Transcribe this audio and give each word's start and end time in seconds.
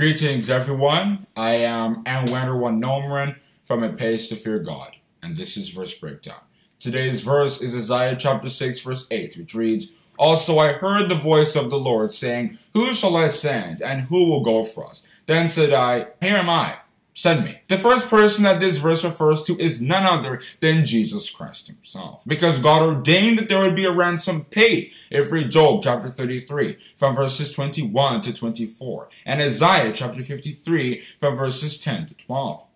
Greetings, 0.00 0.48
everyone. 0.48 1.26
I 1.36 1.56
am 1.56 2.02
Anwander 2.04 2.58
One 2.58 2.80
Nomran 2.80 3.36
from 3.62 3.82
A 3.82 3.92
Pace 3.92 4.28
to 4.28 4.34
Fear 4.34 4.60
God, 4.60 4.96
and 5.22 5.36
this 5.36 5.58
is 5.58 5.68
Verse 5.68 5.92
Breakdown. 5.92 6.40
Today's 6.78 7.20
verse 7.20 7.60
is 7.60 7.76
Isaiah 7.76 8.16
chapter 8.16 8.48
6, 8.48 8.78
verse 8.78 9.06
8, 9.10 9.36
which 9.36 9.54
reads, 9.54 9.92
Also 10.18 10.58
I 10.58 10.72
heard 10.72 11.10
the 11.10 11.14
voice 11.14 11.54
of 11.54 11.68
the 11.68 11.78
Lord 11.78 12.12
saying, 12.12 12.58
Who 12.72 12.94
shall 12.94 13.14
I 13.14 13.28
send, 13.28 13.82
and 13.82 14.04
who 14.04 14.24
will 14.24 14.40
go 14.40 14.62
for 14.62 14.86
us? 14.86 15.06
Then 15.26 15.46
said 15.46 15.74
I, 15.74 16.06
Here 16.22 16.38
am 16.38 16.48
I, 16.48 16.76
send 17.20 17.44
me. 17.44 17.60
The 17.68 17.76
first 17.76 18.08
person 18.08 18.44
that 18.44 18.60
this 18.60 18.78
verse 18.78 19.04
refers 19.04 19.42
to 19.42 19.58
is 19.58 19.82
none 19.82 20.06
other 20.06 20.40
than 20.60 20.86
Jesus 20.86 21.28
Christ 21.28 21.66
himself. 21.66 22.22
Because 22.26 22.58
God 22.58 22.80
ordained 22.80 23.36
that 23.38 23.48
there 23.50 23.60
would 23.60 23.76
be 23.76 23.84
a 23.84 23.92
ransom 23.92 24.44
paid. 24.44 24.92
If 25.10 25.30
read 25.30 25.50
Job 25.50 25.82
chapter 25.82 26.08
33 26.08 26.78
from 26.96 27.14
verses 27.14 27.52
21 27.52 28.22
to 28.22 28.32
24 28.32 29.10
and 29.26 29.42
Isaiah 29.42 29.92
chapter 29.92 30.22
53 30.22 31.02
from 31.18 31.36
verses 31.36 31.76
10 31.76 32.06
to 32.06 32.14
12. 32.14 32.66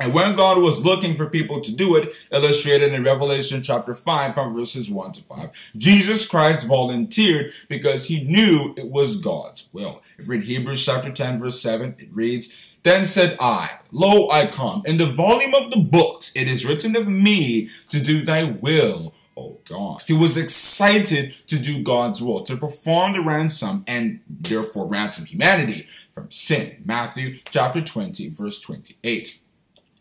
And 0.00 0.14
when 0.14 0.34
God 0.34 0.58
was 0.58 0.84
looking 0.84 1.14
for 1.14 1.26
people 1.26 1.60
to 1.60 1.70
do 1.70 1.94
it, 1.96 2.12
illustrated 2.32 2.94
in 2.94 3.04
Revelation 3.04 3.62
chapter 3.62 3.94
5 3.94 4.34
from 4.34 4.54
verses 4.54 4.90
1 4.90 5.12
to 5.12 5.22
5, 5.22 5.50
Jesus 5.76 6.26
Christ 6.26 6.66
volunteered 6.66 7.52
because 7.68 8.06
he 8.06 8.24
knew 8.24 8.74
it 8.78 8.88
was 8.88 9.16
God's 9.16 9.68
will. 9.74 10.02
If 10.18 10.26
we 10.26 10.36
read 10.36 10.46
Hebrews 10.46 10.84
chapter 10.84 11.10
10 11.10 11.38
verse 11.38 11.60
7, 11.60 11.96
it 11.98 12.08
reads, 12.12 12.52
then 12.82 13.04
said 13.04 13.36
I, 13.38 13.72
Lo, 13.92 14.30
I 14.30 14.46
come. 14.46 14.82
In 14.86 14.96
the 14.96 15.04
volume 15.04 15.52
of 15.52 15.70
the 15.70 15.80
books 15.80 16.32
it 16.34 16.48
is 16.48 16.64
written 16.64 16.96
of 16.96 17.06
me 17.06 17.68
to 17.90 18.00
do 18.00 18.24
thy 18.24 18.44
will, 18.44 19.12
O 19.36 19.58
God. 19.68 20.02
He 20.06 20.14
was 20.14 20.38
excited 20.38 21.34
to 21.46 21.58
do 21.58 21.82
God's 21.82 22.22
will, 22.22 22.40
to 22.44 22.56
perform 22.56 23.12
the 23.12 23.20
ransom 23.20 23.84
and 23.86 24.20
therefore 24.28 24.86
ransom 24.86 25.26
humanity 25.26 25.86
from 26.10 26.30
sin. 26.30 26.82
Matthew 26.86 27.40
chapter 27.50 27.82
20, 27.82 28.30
verse 28.30 28.58
28 28.58 29.40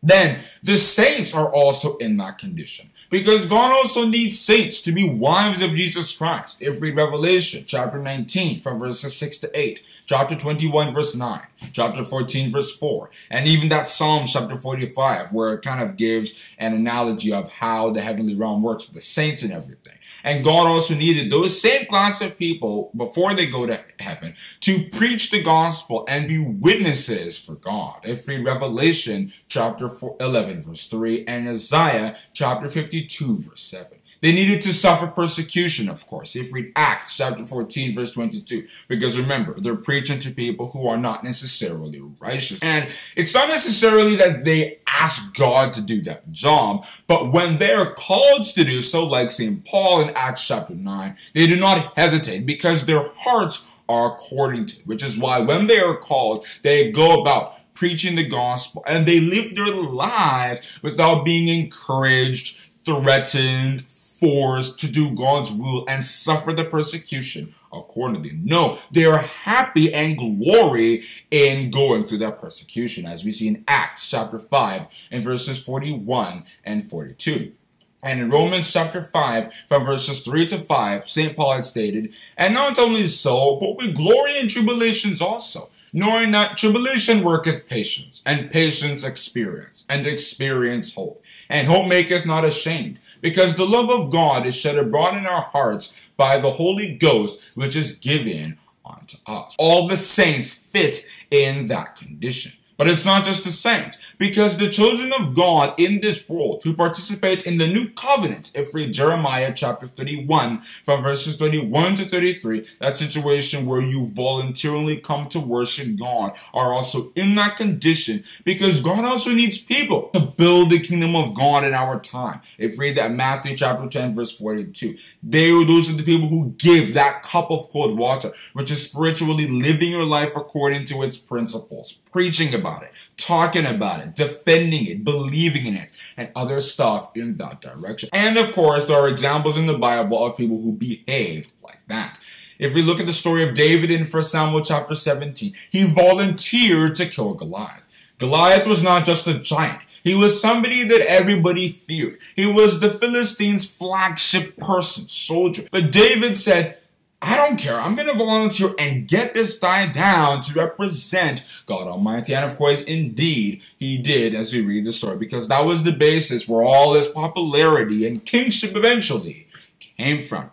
then 0.02 0.42
the 0.64 0.78
saints 0.78 1.34
are 1.34 1.52
also 1.52 1.98
in 1.98 2.18
that 2.18 2.38
condition. 2.38 2.90
Because 3.10 3.48
God 3.48 3.72
also 3.72 4.06
needs 4.06 4.40
saints 4.40 4.82
to 4.82 4.92
be 4.92 5.10
wives 5.10 5.62
of 5.62 5.72
Jesus 5.72 6.16
Christ. 6.16 6.62
If 6.62 6.80
read 6.80 6.96
Revelation 6.96 7.64
chapter 7.66 7.98
19 7.98 8.60
from 8.60 8.78
verses 8.78 9.16
6 9.18 9.40
to 9.40 9.60
8, 9.60 9.82
chapter 10.06 10.36
21 10.36 10.94
verse 10.94 11.16
9, 11.16 11.42
chapter 11.74 12.04
14 12.04 12.52
verse 12.52 12.76
4, 12.78 13.10
and 13.32 13.48
even 13.48 13.70
that 13.70 13.88
Psalm 13.88 14.26
chapter 14.28 14.58
45 14.58 15.34
where 15.34 15.54
it 15.54 15.64
kind 15.64 15.82
of 15.82 15.98
gives 15.98 16.40
an 16.60 16.74
analogy 16.74 17.34
of 17.34 17.52
how 17.52 17.90
the 17.90 18.02
heavenly 18.02 18.36
realm 18.36 18.62
works 18.62 18.86
with 18.86 18.94
the 18.94 19.02
saints 19.02 19.42
and 19.42 19.52
everything. 19.52 19.96
And 20.24 20.44
God 20.44 20.68
also 20.68 20.96
needed 20.96 21.32
those 21.32 21.62
same 21.62 21.86
class 21.86 22.22
of 22.22 22.38
people 22.38 22.92
before 22.96 23.34
they 23.34 23.46
go 23.46 23.66
to 23.66 23.80
heaven 24.00 24.36
to 24.62 24.90
preach 24.90 25.32
the 25.32 25.42
gospel 25.42 26.06
and 26.08 26.28
be 26.28 26.40
witnesses 26.40 27.38
for 27.38 27.56
God. 27.56 28.02
If 28.04 28.28
read 28.28 28.46
Revelation 28.46 29.34
chapter 29.48 29.90
11 30.20 30.62
verse 30.62 30.88
3 30.88 31.26
and 31.26 31.48
Isaiah 31.48 32.18
chapter 32.34 32.70
52 32.70 33.38
verse 33.40 33.62
7. 33.62 33.99
They 34.22 34.32
needed 34.32 34.62
to 34.62 34.74
suffer 34.74 35.08
persecution, 35.08 35.90
of 35.90 36.06
course. 36.08 36.36
If 36.36 36.52
we 36.52 36.64
read 36.64 36.74
Acts 36.76 37.16
chapter 37.16 37.46
14, 37.46 37.96
verse 37.96 38.12
22. 38.12 38.68
Because 38.88 39.18
remember, 39.18 39.56
they're 39.58 39.76
preaching 39.76 40.20
to 40.20 40.32
people 40.32 40.70
who 40.72 40.88
are 40.88 40.98
not 40.98 41.24
necessarily 41.24 42.02
righteous. 42.20 42.60
And 42.62 42.90
it's 43.16 43.34
not 43.34 43.48
necessarily 43.48 44.16
that 44.18 44.44
they 44.44 44.80
ask 44.88 45.34
God 45.34 45.74
to 45.74 45.82
do 45.82 46.02
that 46.04 46.32
job, 46.32 46.86
but 47.08 47.32
when 47.32 47.58
they 47.58 47.72
are 47.72 47.94
called 47.94 48.44
to 48.44 48.64
do 48.64 48.82
so, 48.82 49.06
like 49.06 49.32
St. 49.32 49.66
Paul 49.66 50.02
in 50.02 50.12
Acts 50.16 50.46
chapter 50.46 50.76
9, 50.76 51.18
they 51.34 51.48
do 51.48 51.58
not 51.60 51.98
hesitate 51.98 52.46
because 52.46 52.86
their 52.86 53.04
hearts 53.16 53.66
are 53.88 54.14
according 54.14 54.68
to 54.68 54.76
which 54.86 55.02
is 55.04 55.18
why 55.18 55.40
when 55.40 55.68
they 55.68 55.80
are 55.80 55.98
called, 55.98 56.46
they 56.62 56.92
go 56.92 57.20
about 57.20 57.56
preaching 57.74 58.16
the 58.16 58.28
gospel 58.28 58.84
and 58.86 59.06
they 59.06 59.20
live 59.20 59.56
their 59.56 59.74
lives 59.74 60.70
without 60.82 61.24
being 61.26 61.48
encouraged, 61.48 62.58
threatened, 62.84 63.84
forced 64.20 64.80
to 64.80 64.88
do 64.88 65.12
God's 65.12 65.52
will 65.52 65.86
and 65.88 66.04
suffer 66.04 66.54
the 66.54 66.66
persecution 66.66 67.54
accordingly. 67.72 68.38
No, 68.44 68.80
they 68.92 69.06
are 69.06 69.20
happy 69.20 69.94
and 69.94 70.18
glory 70.18 71.04
in 71.32 71.70
going 71.70 72.04
through 72.04 72.20
that 72.20 72.40
persecution, 72.40 73.06
as 73.06 73.24
we 73.24 73.32
see 73.32 73.48
in 73.48 73.64
Acts 73.68 74.10
chapter 74.10 74.40
5 74.40 74.88
and 75.12 75.24
verses 75.24 75.64
41 75.64 76.46
and 76.64 76.84
42. 76.84 77.54
And 78.02 78.22
in 78.22 78.30
Romans 78.30 78.72
chapter 78.72 79.04
5, 79.04 79.54
from 79.68 79.84
verses 79.84 80.22
3 80.22 80.46
to 80.48 80.58
5, 80.58 81.10
St. 81.10 81.36
Paul 81.36 81.54
had 81.54 81.66
stated, 81.66 82.14
And 82.38 82.54
not 82.54 82.80
only 82.80 83.08
so, 83.08 83.58
but 83.60 83.78
we 83.78 83.92
glory 83.92 84.40
in 84.40 84.48
tribulations 84.48 85.22
also 85.22 85.70
knowing 85.94 86.32
that 86.32 86.58
tribulation 86.58 87.24
worketh 87.24 87.68
patience, 87.68 88.22
and 88.26 88.50
patience 88.50 89.04
experience, 89.04 89.86
and 89.90 90.06
experience 90.06 90.94
hope. 90.94 91.24
And 91.50 91.68
hope 91.68 91.88
maketh 91.88 92.26
not 92.26 92.46
ashamed, 92.46 93.00
because 93.22 93.56
the 93.56 93.66
love 93.66 93.90
of 93.90 94.12
God 94.12 94.46
is 94.46 94.56
shed 94.56 94.78
abroad 94.78 95.18
in 95.18 95.26
our 95.26 95.42
hearts 95.42 95.94
by 96.16 96.38
the 96.38 96.52
Holy 96.52 96.96
Ghost, 96.96 97.42
which 97.56 97.76
is 97.76 97.94
given 97.94 98.58
unto 98.86 99.18
us. 99.26 99.56
All 99.58 99.88
the 99.88 99.98
saints 99.98 100.54
fit 100.54 101.06
in 101.32 101.68
that 101.68 101.96
condition. 101.96 102.54
But 102.80 102.88
it's 102.88 103.06
not 103.06 103.26
just 103.26 103.44
the 103.44 103.52
saints, 103.52 103.98
because 104.18 104.56
the 104.56 104.70
children 104.70 105.12
of 105.12 105.36
God 105.36 105.78
in 105.78 106.00
this 106.00 106.30
world 106.30 106.62
who 106.64 106.74
participate 106.74 107.44
in 107.44 107.58
the 107.58 107.68
new 107.68 107.90
covenant, 107.90 108.52
if 108.56 108.74
read 108.74 108.94
Jeremiah 108.94 109.52
chapter 109.54 109.86
31 109.86 110.62
from 110.86 111.04
verses 111.04 111.36
31 111.36 111.96
to 111.96 112.06
33, 112.06 112.66
that 112.80 112.96
situation 112.96 113.66
where 113.66 113.82
you 113.82 114.06
voluntarily 114.14 114.96
come 114.96 115.28
to 115.28 115.42
worship 115.42 116.00
God 116.00 116.38
are 116.54 116.74
also 116.74 117.12
in 117.18 117.36
that 117.36 117.58
condition. 117.58 118.24
Because 118.46 118.80
God 118.80 119.04
also 119.04 119.32
needs 119.34 119.58
people 119.58 120.10
to 120.14 120.22
build 120.22 120.70
the 120.70 120.80
kingdom 120.80 121.18
of 121.18 121.36
God 121.36 121.66
in 121.66 121.74
our 121.74 122.00
time. 122.00 122.40
If 122.58 122.80
read 122.80 122.96
that 122.96 123.12
Matthew 123.12 123.58
chapter 123.58 123.90
10 123.90 124.16
verse 124.16 124.32
42, 124.40 124.96
they 125.22 125.52
are 125.52 125.66
those 125.66 125.90
are 125.90 125.98
the 125.98 126.04
people 126.04 126.30
who 126.30 126.52
give 126.52 126.94
that 126.94 127.24
cup 127.24 127.52
of 127.52 127.68
cold 127.70 127.98
water, 127.98 128.32
which 128.54 128.72
is 128.72 128.86
spiritually 128.86 129.50
living 129.50 129.92
your 129.92 130.06
life 130.06 130.38
according 130.38 130.86
to 130.86 131.04
its 131.04 131.18
principles. 131.18 132.00
Preaching 132.14 132.56
about 132.56 132.69
it, 132.84 132.92
talking 133.18 133.66
about 133.66 134.02
it, 134.02 134.16
defending 134.16 134.86
it, 134.86 135.04
believing 135.04 135.66
in 135.66 135.76
it, 135.76 135.92
and 136.18 136.32
other 136.36 136.62
stuff 136.62 137.10
in 137.16 137.38
that 137.38 137.62
direction. 137.62 138.10
And 138.14 138.38
of 138.38 138.54
course, 138.54 138.86
there 138.86 138.98
are 138.98 139.08
examples 139.08 139.58
in 139.58 139.66
the 139.66 139.78
Bible 139.78 140.26
of 140.26 140.38
people 140.38 140.62
who 140.62 140.74
behaved 140.74 141.54
like 141.64 141.82
that. 141.88 142.20
If 142.58 142.74
we 142.74 142.82
look 142.82 143.00
at 143.00 143.06
the 143.06 143.14
story 143.14 143.48
of 143.48 143.56
David 143.56 143.90
in 143.90 144.06
1 144.06 144.24
Samuel 144.24 144.62
chapter 144.62 144.94
17, 144.94 145.54
he 145.70 145.84
volunteered 145.86 146.96
to 146.96 147.06
kill 147.06 147.34
Goliath. 147.34 147.88
Goliath 148.18 148.68
was 148.68 148.84
not 148.84 149.06
just 149.06 149.28
a 149.28 149.40
giant. 149.40 149.80
He 150.04 150.14
was 150.16 150.42
somebody 150.42 150.84
that 150.84 151.02
everybody 151.02 151.70
feared. 151.70 152.20
He 152.36 152.46
was 152.46 152.80
the 152.80 152.90
Philistines' 152.90 153.70
flagship 153.70 154.58
person, 154.58 155.08
soldier. 155.08 155.64
But 155.72 155.92
David 155.92 156.36
said, 156.36 156.79
I 157.22 157.36
don't 157.36 157.58
care. 157.58 157.80
I'm 157.80 157.96
going 157.96 158.08
to 158.08 158.14
volunteer 158.14 158.74
and 158.80 159.08
get 159.08 159.34
this 159.34 159.58
guy 159.58 159.88
down 159.88 160.40
to 160.42 160.54
represent 160.54 161.44
God 161.66 161.88
Almighty. 161.88 162.34
And 162.34 162.46
of 162.46 162.58
course, 162.58 162.82
indeed, 162.82 163.62
he 163.78 163.98
did 163.98 164.34
as 164.34 164.54
we 164.54 164.62
read 164.62 164.86
the 164.86 164.94
story 164.94 165.18
because 165.18 165.50
that 165.50 165.66
was 165.66 165.84
the 165.84 165.92
basis 165.92 166.48
where 166.48 166.64
all 166.66 166.94
his 166.94 167.08
popularity 167.08 168.08
and 168.08 168.24
kingship 168.24 168.76
eventually 168.76 169.48
came 169.80 170.24
from. 170.24 170.52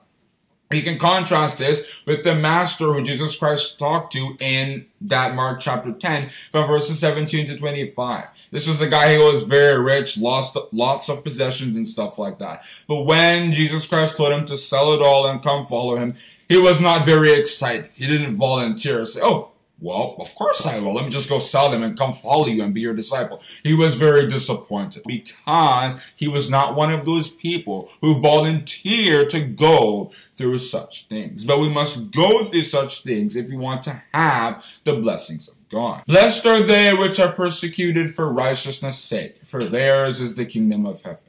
You 0.72 0.82
can 0.82 0.98
contrast 0.98 1.58
this 1.58 2.02
with 2.06 2.24
the 2.24 2.34
master 2.34 2.86
who 2.86 3.02
Jesus 3.02 3.36
Christ 3.36 3.78
talked 3.78 4.12
to 4.14 4.36
in 4.40 4.86
that 5.00 5.34
Mark 5.36 5.60
chapter 5.60 5.92
10 5.92 6.30
from 6.50 6.66
verses 6.66 6.98
17 6.98 7.46
to 7.46 7.56
25. 7.56 8.32
This 8.50 8.66
was 8.66 8.80
a 8.80 8.88
guy 8.88 9.14
who 9.14 9.24
was 9.30 9.44
very 9.44 9.80
rich, 9.80 10.18
lost 10.18 10.56
lots 10.72 11.08
of 11.08 11.22
possessions 11.22 11.76
and 11.76 11.86
stuff 11.86 12.18
like 12.18 12.40
that. 12.40 12.64
But 12.88 13.02
when 13.02 13.52
Jesus 13.52 13.86
Christ 13.86 14.16
told 14.16 14.32
him 14.32 14.44
to 14.46 14.56
sell 14.56 14.92
it 14.92 15.00
all 15.00 15.28
and 15.28 15.40
come 15.40 15.64
follow 15.66 15.96
him, 15.96 16.14
he 16.48 16.56
was 16.56 16.80
not 16.80 17.04
very 17.04 17.32
excited. 17.32 17.92
He 17.94 18.08
didn't 18.08 18.34
volunteer. 18.34 19.04
Say, 19.04 19.20
oh, 19.22 19.52
well, 19.78 20.16
of 20.18 20.34
course 20.34 20.64
I 20.64 20.78
will. 20.78 20.94
Let 20.94 21.04
me 21.04 21.10
just 21.10 21.28
go 21.28 21.38
sell 21.38 21.70
them 21.70 21.82
and 21.82 21.98
come 21.98 22.14
follow 22.14 22.46
you 22.46 22.62
and 22.64 22.72
be 22.72 22.80
your 22.80 22.94
disciple. 22.94 23.42
He 23.62 23.74
was 23.74 23.94
very 23.94 24.26
disappointed 24.26 25.02
because 25.06 26.00
he 26.14 26.28
was 26.28 26.50
not 26.50 26.74
one 26.74 26.90
of 26.90 27.04
those 27.04 27.28
people 27.28 27.90
who 28.00 28.20
volunteer 28.20 29.26
to 29.26 29.40
go 29.40 30.12
through 30.34 30.58
such 30.58 31.06
things. 31.06 31.44
But 31.44 31.60
we 31.60 31.68
must 31.68 32.10
go 32.10 32.42
through 32.44 32.62
such 32.62 33.02
things 33.02 33.36
if 33.36 33.50
we 33.50 33.56
want 33.56 33.82
to 33.82 34.02
have 34.14 34.64
the 34.84 34.94
blessings 34.94 35.48
of 35.48 35.56
God. 35.68 36.04
Blessed 36.06 36.46
are 36.46 36.62
they 36.62 36.94
which 36.94 37.20
are 37.20 37.32
persecuted 37.32 38.14
for 38.14 38.32
righteousness' 38.32 38.98
sake, 38.98 39.44
for 39.44 39.62
theirs 39.62 40.20
is 40.20 40.36
the 40.36 40.46
kingdom 40.46 40.86
of 40.86 41.02
heaven. 41.02 41.22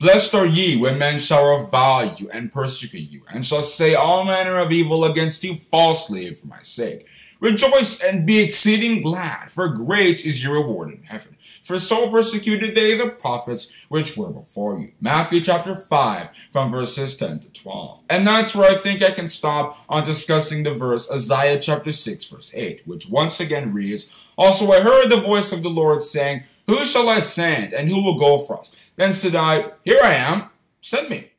Blessed 0.00 0.34
are 0.34 0.46
ye 0.46 0.76
when 0.76 0.98
men 0.98 1.20
shall 1.20 1.46
revile 1.46 2.12
you 2.16 2.28
and 2.30 2.52
persecute 2.52 3.08
you, 3.08 3.22
and 3.32 3.44
shall 3.44 3.62
say 3.62 3.94
all 3.94 4.24
manner 4.24 4.58
of 4.58 4.72
evil 4.72 5.04
against 5.04 5.44
you 5.44 5.54
falsely 5.54 6.32
for 6.34 6.48
my 6.48 6.60
sake. 6.62 7.06
Rejoice 7.42 8.00
and 8.00 8.24
be 8.24 8.38
exceeding 8.38 9.00
glad, 9.00 9.50
for 9.50 9.66
great 9.68 10.24
is 10.24 10.44
your 10.44 10.54
reward 10.54 10.90
in 10.90 11.02
heaven. 11.02 11.36
For 11.64 11.80
so 11.80 12.08
persecuted 12.08 12.76
they 12.76 12.96
the 12.96 13.08
prophets 13.08 13.72
which 13.88 14.16
were 14.16 14.30
before 14.30 14.78
you. 14.78 14.92
Matthew 15.00 15.40
chapter 15.40 15.74
5, 15.74 16.30
from 16.52 16.70
verses 16.70 17.16
10 17.16 17.40
to 17.40 17.52
12. 17.52 18.04
And 18.08 18.24
that's 18.24 18.54
where 18.54 18.70
I 18.70 18.76
think 18.76 19.02
I 19.02 19.10
can 19.10 19.26
stop 19.26 19.76
on 19.88 20.04
discussing 20.04 20.62
the 20.62 20.70
verse 20.70 21.10
Isaiah 21.10 21.58
chapter 21.58 21.90
6, 21.90 22.24
verse 22.26 22.52
8, 22.54 22.86
which 22.86 23.08
once 23.08 23.40
again 23.40 23.72
reads, 23.74 24.08
Also 24.38 24.70
I 24.70 24.80
heard 24.80 25.08
the 25.10 25.16
voice 25.20 25.50
of 25.50 25.64
the 25.64 25.68
Lord 25.68 26.00
saying, 26.00 26.44
Who 26.68 26.84
shall 26.84 27.08
I 27.08 27.18
send, 27.18 27.72
and 27.72 27.88
who 27.88 28.04
will 28.04 28.20
go 28.20 28.38
for 28.38 28.60
us? 28.60 28.70
Then 28.94 29.12
said 29.12 29.34
I, 29.34 29.72
Here 29.84 29.98
I 30.00 30.14
am, 30.14 30.44
send 30.80 31.10
me. 31.10 31.32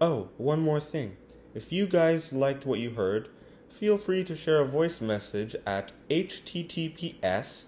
Oh, 0.00 0.30
one 0.38 0.60
more 0.60 0.80
thing. 0.80 1.18
If 1.56 1.72
you 1.72 1.86
guys 1.86 2.34
liked 2.34 2.66
what 2.66 2.80
you 2.80 2.90
heard, 2.90 3.30
feel 3.70 3.96
free 3.96 4.22
to 4.24 4.36
share 4.36 4.60
a 4.60 4.66
voice 4.66 5.00
message 5.00 5.56
at 5.66 5.90
https 6.10 7.64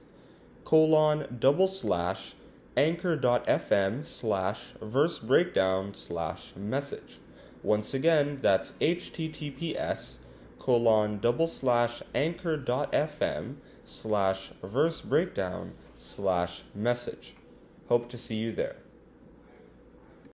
colon 0.66 1.38
double 1.40 1.68
slash 1.68 2.34
anchor.fm 2.76 4.04
slash 4.04 4.74
verse 4.82 5.18
breakdown 5.20 5.94
slash 5.94 6.52
message. 6.54 7.16
Once 7.62 7.94
again, 7.94 8.40
that's 8.42 8.72
https 8.72 10.16
colon 10.58 11.18
double 11.18 11.48
slash 11.48 12.02
anchor.fm 12.14 13.54
slash 13.84 14.50
verse 14.62 15.00
breakdown 15.00 15.72
slash 15.96 16.62
message. 16.74 17.32
Hope 17.88 18.10
to 18.10 18.18
see 18.18 18.36
you 18.36 18.52
there. 18.52 18.76